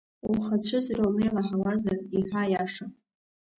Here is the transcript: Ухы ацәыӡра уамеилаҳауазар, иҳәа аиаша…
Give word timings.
Ухы 0.29 0.51
ацәыӡра 0.59 1.03
уамеилаҳауазар, 1.05 1.97
иҳәа 2.17 2.41
аиаша… 2.43 2.85